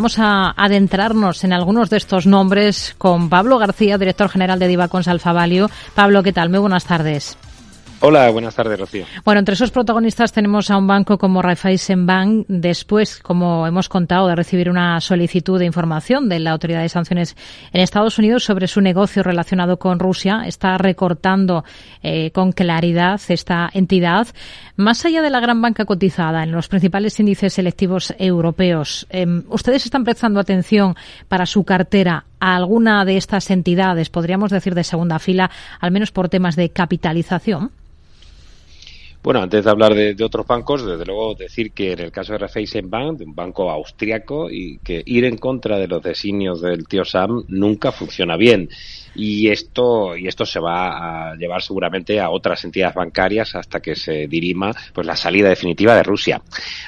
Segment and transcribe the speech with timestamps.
[0.00, 5.08] Vamos a adentrarnos en algunos de estos nombres con Pablo García, director general de Divacons
[5.08, 5.66] Alfa Value.
[5.96, 6.50] Pablo, ¿qué tal?
[6.50, 7.36] Muy buenas tardes.
[8.00, 9.06] Hola, buenas tardes, Rocío.
[9.24, 14.28] Bueno, entre esos protagonistas tenemos a un banco como Raiffeisen Bank, después, como hemos contado,
[14.28, 17.36] de recibir una solicitud de información de la Autoridad de Sanciones
[17.72, 20.42] en Estados Unidos sobre su negocio relacionado con Rusia.
[20.46, 21.64] Está recortando
[22.00, 24.28] eh, con claridad esta entidad.
[24.76, 29.84] Más allá de la gran banca cotizada en los principales índices selectivos europeos, eh, ¿ustedes
[29.84, 30.94] están prestando atención
[31.26, 36.12] para su cartera a alguna de estas entidades, podríamos decir de segunda fila, al menos
[36.12, 37.72] por temas de capitalización?
[39.22, 42.38] Bueno, antes de hablar de, otros bancos, desde luego decir que en el caso de
[42.38, 46.86] Raiffeisen Bank, de un banco austriaco, y que ir en contra de los designios del
[46.86, 48.68] tío Sam nunca funciona bien
[49.18, 53.96] y esto y esto se va a llevar seguramente a otras entidades bancarias hasta que
[53.96, 56.40] se dirima pues la salida definitiva de Rusia.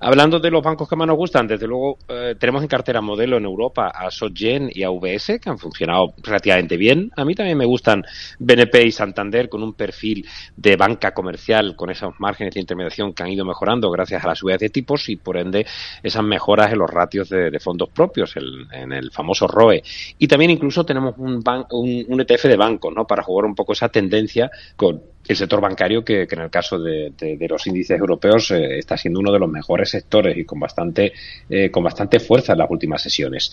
[0.00, 3.36] Hablando de los bancos que más nos gustan, desde luego eh, tenemos en cartera modelo
[3.36, 7.10] en Europa a SocGen y a VS que han funcionado relativamente bien.
[7.16, 8.02] A mí también me gustan
[8.38, 13.30] BNP y Santander con un perfil de banca comercial con márgenes de intermediación que han
[13.30, 15.66] ido mejorando gracias a la subida de tipos y por ende
[16.02, 19.82] esas mejoras en los ratios de, fondos propios, en el famoso ROE.
[20.18, 23.06] Y también incluso tenemos un, un un ETF de banco, ¿no?
[23.06, 27.12] Para jugar un poco esa tendencia con el sector bancario que, en el caso de,
[27.48, 31.12] los índices europeos eh, está siendo uno de los mejores sectores y con bastante
[31.48, 33.52] eh, con bastante fuerza en las últimas sesiones.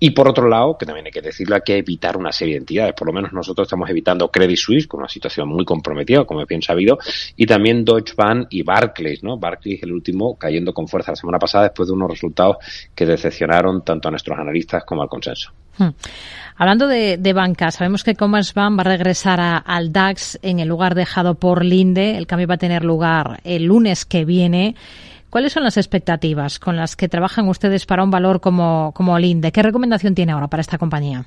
[0.00, 2.60] Y por otro lado, que también hay que decirlo, hay que evitar una serie de
[2.60, 2.94] entidades.
[2.94, 6.46] Por lo menos nosotros estamos evitando Credit Suisse con una situación muy comprometida, como es
[6.46, 6.98] bien sabido,
[7.36, 9.38] y también Deutsche Bank y Barclays, ¿no?
[9.38, 12.58] Barclays el último cayendo con fuerza la semana pasada después de unos resultados
[12.94, 15.52] que decepcionaron tanto a nuestros analistas como al consenso.
[15.78, 15.90] Hmm.
[16.56, 21.36] Hablando de, banca, sabemos que Commerzbank va a regresar al DAX en el lugar dejado
[21.36, 22.16] por Linde.
[22.16, 24.74] El cambio va a tener lugar el lunes que viene.
[25.30, 29.52] ¿Cuáles son las expectativas con las que trabajan ustedes para un valor como, como Linde?
[29.52, 31.26] ¿Qué recomendación tiene ahora para esta compañía?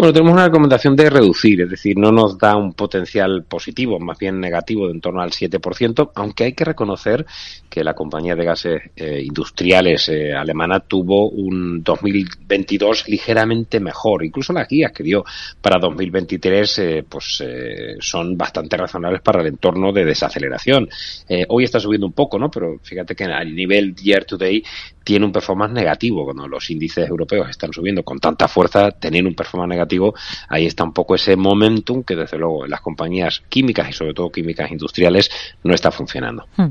[0.00, 4.18] Bueno, tenemos una recomendación de reducir, es decir, no nos da un potencial positivo, más
[4.18, 7.26] bien negativo, de en torno al 7%, aunque hay que reconocer
[7.68, 14.24] que la compañía de gases eh, industriales eh, alemana tuvo un 2022 ligeramente mejor.
[14.24, 15.22] Incluso las guías que dio
[15.60, 17.44] para 2023 eh, pues
[18.00, 20.88] son bastante razonables para el entorno de desaceleración.
[21.48, 22.50] hoy está subiendo un poco, ¿no?
[22.50, 24.62] Pero fíjate que a nivel year to day
[25.04, 26.24] tiene un performance negativo.
[26.24, 29.89] Cuando los índices europeos están subiendo con tanta fuerza, tener un performance negativo
[30.48, 34.14] ahí está un poco ese momentum que desde luego en las compañías químicas y sobre
[34.14, 35.30] todo químicas industriales
[35.64, 36.46] no está funcionando.
[36.56, 36.68] Hmm.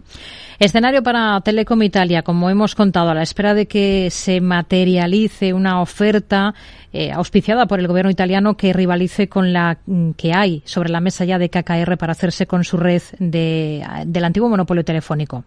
[0.59, 5.81] Escenario para Telecom Italia, como hemos contado, a la espera de que se materialice una
[5.81, 6.53] oferta
[6.91, 10.99] eh, auspiciada por el gobierno italiano que rivalice con la mm, que hay sobre la
[10.99, 15.45] mesa ya de KKR para hacerse con su red de, del antiguo monopolio telefónico.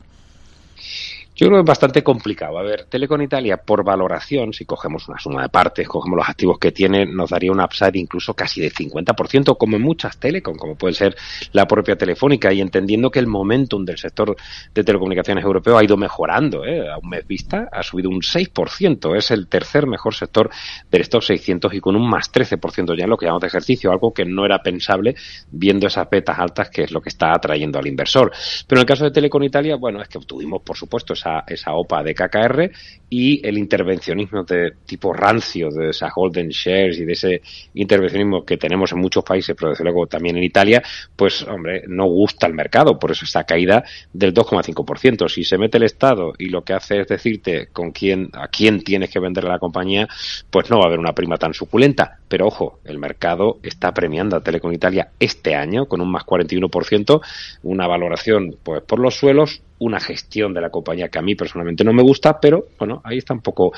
[1.43, 2.57] Yo creo que es bastante complicado.
[2.57, 6.57] A ver, Telecom Italia, por valoración, si cogemos una suma de partes, cogemos los activos
[6.57, 10.77] que tiene, nos daría un upside incluso casi de 50%, como en muchas telecom, como
[10.77, 11.17] puede ser
[11.51, 14.37] la propia Telefónica, y entendiendo que el momentum del sector
[14.73, 16.89] de telecomunicaciones europeo ha ido mejorando, ¿eh?
[16.89, 20.49] a un mes vista, ha subido un 6%, es el tercer mejor sector
[20.93, 23.91] del stock 600 y con un más 13% ya en lo que llamamos de ejercicio,
[23.91, 25.17] algo que no era pensable
[25.51, 28.31] viendo esas betas altas, que es lo que está atrayendo al inversor.
[28.69, 31.75] Pero en el caso de Telecom Italia, bueno, es que obtuvimos, por supuesto, esa esa,
[31.75, 32.71] OPA de KKR
[33.09, 37.43] y el intervencionismo de tipo rancio de esas golden shares y de ese
[37.75, 40.83] intervencionismo que tenemos en muchos países, pero desde luego también en Italia,
[41.15, 45.29] pues hombre, no gusta el mercado, por eso esta caída del 2,5%.
[45.29, 48.83] Si se mete el Estado y lo que hace es decirte con quién, a quién
[48.83, 50.09] tienes que vender la compañía,
[50.51, 52.19] pues no va a haber una prima tan suculenta.
[52.33, 57.21] Pero ojo, el mercado está premiando a Telecom Italia este año con un más 41%,
[57.63, 61.85] una valoración pues por los suelos una gestión de la compañía que a mí personalmente
[61.85, 63.73] no me gusta, pero bueno, ahí está un poco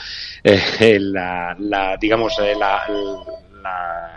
[0.44, 2.84] eh, la, digamos, eh, la,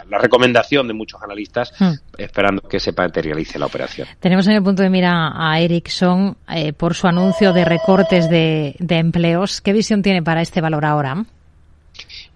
[0.08, 1.94] la, recomendación de muchos analistas hmm.
[2.20, 4.08] esperando que se materialice la operación.
[4.20, 8.76] Tenemos en el punto de mira a Ericsson eh, por su anuncio de recortes de,
[8.78, 9.62] de empleos.
[9.62, 11.26] ¿Qué visión tiene para este valor ahora?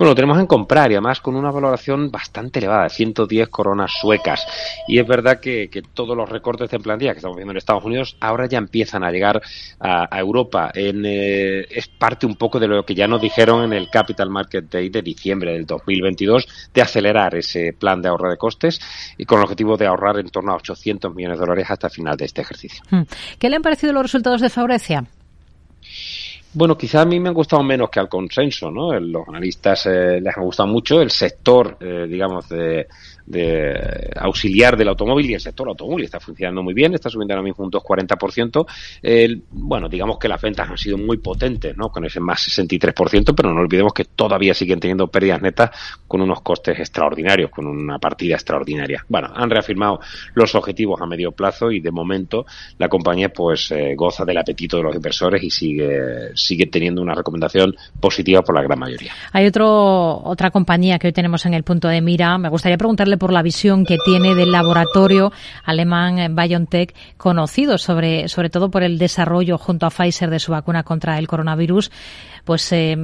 [0.02, 4.48] Bueno, lo tenemos en comprar y además con una valoración bastante elevada, 110 coronas suecas.
[4.88, 8.18] Y es verdad que, todos los recortes de plantilla que estamos viendo en Estados Unidos
[8.20, 9.40] ahora ya empiezan a llegar
[9.80, 10.72] a, Europa.
[10.74, 14.72] Eh, es parte un poco de lo que ya nos dijeron en el Capital Market
[14.72, 18.82] Day de diciembre del 2022 de acelerar ese plan de ahorro de costes
[19.20, 21.94] y con el objetivo de ahorrar en torno a 800 millones de dólares hasta el
[21.94, 22.84] final de este ejercicio.
[22.90, 23.04] Hmm.
[23.38, 25.06] ¿Qué le han parecido los resultados de Faurecia?
[26.54, 28.92] Bueno, quizá a mí me han gustado menos que al consenso, ¿no?
[29.00, 32.88] Los analistas eh, les ha gustado mucho el sector, eh, digamos, de,
[33.26, 37.44] de auxiliar del automóvil y el sector automóvil está funcionando muy bien, está subiendo ahora
[37.44, 38.66] mismo un 2,40%.
[39.02, 41.90] Eh, bueno, digamos que las ventas han sido muy potentes, ¿no?
[41.90, 45.72] Con ese más 63%, pero no olvidemos que todavía siguen teniendo pérdidas netas
[46.08, 49.06] con unos costes extraordinarios, con una partida extraordinaria.
[49.08, 50.00] Bueno, han reafirmado
[50.34, 52.46] los objetivos a medio plazo y de momento
[52.78, 57.14] la compañía pues eh, goza del apetito de los inversores y sigue sigue teniendo una
[57.14, 59.14] recomendación positiva por la gran mayoría.
[59.32, 62.38] Hay otro otra compañía que hoy tenemos en el punto de mira.
[62.38, 65.32] Me gustaría preguntarle por la visión que tiene del laboratorio
[65.64, 70.82] alemán BioNTech, conocido sobre, sobre todo por el desarrollo junto a Pfizer de su vacuna
[70.82, 71.92] contra el coronavirus.
[72.46, 72.98] Pues eh,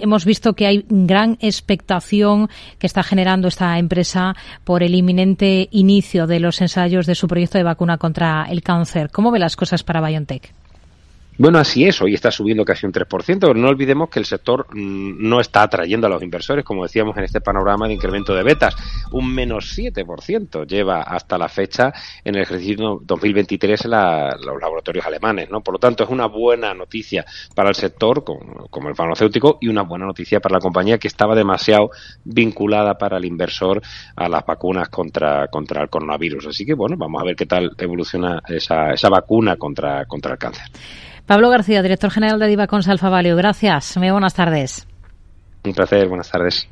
[0.00, 6.28] hemos visto que hay gran expectación que está generando esta empresa por el inminente inicio
[6.28, 9.10] de los ensayos de su proyecto de vacuna contra el cáncer.
[9.10, 10.67] ¿Cómo ve las cosas para BioNTech?
[11.40, 14.66] Bueno, así es, hoy está subiendo casi un 3%, pero no olvidemos que el sector
[14.74, 18.42] mm, no está atrayendo a los inversores, como decíamos en este panorama de incremento de
[18.42, 18.74] betas.
[19.12, 21.92] Un menos 7% lleva hasta la fecha
[22.24, 25.60] en el ejercicio 2023 en los laboratorios alemanes, ¿no?
[25.60, 27.24] Por lo tanto, es una buena noticia
[27.54, 31.36] para el sector, como, el farmacéutico, y una buena noticia para la compañía que estaba
[31.36, 31.90] demasiado
[32.24, 33.80] vinculada para el inversor
[34.16, 36.48] a las vacunas contra, contra el coronavirus.
[36.48, 40.38] Así que, bueno, vamos a ver qué tal evoluciona esa, esa vacuna contra, contra el
[40.38, 40.64] cáncer.
[41.28, 43.36] Pablo García, director general de Divacons Alfa Value.
[43.36, 43.98] Gracias.
[43.98, 44.88] Muy buenas tardes.
[45.62, 46.08] Un placer.
[46.08, 46.66] Buenas tardes.